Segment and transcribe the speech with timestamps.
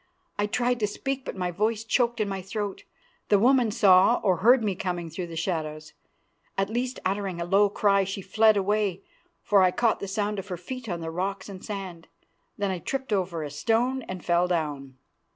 [0.39, 2.85] I tried to speak, but my voice choked in my throat.
[3.29, 5.93] The woman saw or heard me coming through the shadows.
[6.57, 9.03] At least, uttering a low cry, she fled away,
[9.43, 12.07] for I caught the sound of her feet on the rocks and sand.
[12.57, 14.97] Then I tripped over a stone and fell down.